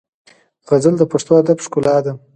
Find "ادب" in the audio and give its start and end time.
1.41-1.57